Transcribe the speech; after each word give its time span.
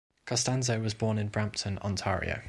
Costanzo 0.25 0.79
was 0.79 0.95
born 0.95 1.19
in 1.19 1.27
Brampton, 1.27 1.77
Ontario. 1.83 2.39